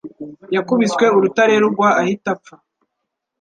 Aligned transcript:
Yakubiswe 0.55 1.05
urutare 1.17 1.53
rugwa 1.63 1.87
ahita 2.01 2.29
apfa. 2.35 2.55